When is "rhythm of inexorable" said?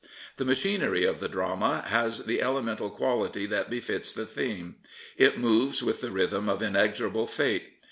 6.09-7.27